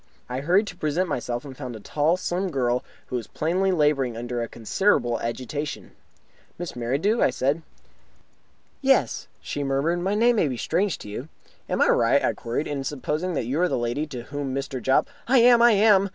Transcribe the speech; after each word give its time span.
I 0.27 0.39
hurried 0.39 0.65
to 0.65 0.75
present 0.75 1.07
myself, 1.07 1.45
and 1.45 1.55
found 1.55 1.75
a 1.75 1.79
tall, 1.79 2.17
slim 2.17 2.49
girl, 2.49 2.83
who 3.05 3.17
was 3.17 3.27
plainly 3.27 3.71
labouring 3.71 4.17
under 4.17 4.41
a 4.41 4.47
considerable 4.47 5.19
agitation. 5.19 5.91
"Miss 6.57 6.75
Merridew?" 6.75 7.21
I 7.21 7.29
said. 7.29 7.61
"Yes," 8.81 9.27
she 9.41 9.63
murmured. 9.63 9.99
"My 9.99 10.15
name 10.15 10.37
will 10.37 10.49
be 10.49 10.57
strange 10.57 10.97
to 10.97 11.07
you." 11.07 11.29
"Am 11.69 11.83
I 11.83 11.89
right," 11.89 12.25
I 12.25 12.33
queried, 12.33 12.65
"in 12.65 12.83
supposing 12.83 13.35
that 13.35 13.45
you 13.45 13.61
are 13.61 13.69
the 13.69 13.77
lady 13.77 14.07
to 14.07 14.23
whom 14.23 14.55
Mr. 14.55 14.81
Jopp" 14.81 15.07
"I 15.27 15.37
am! 15.37 15.61
I 15.61 15.73
am!" 15.73 16.09